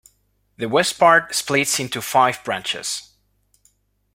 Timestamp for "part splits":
0.97-1.79